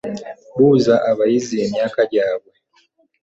Buuza 0.57 0.95
abayizi 1.09 1.55
emyaka 1.65 1.99
gyabwe. 2.11 2.53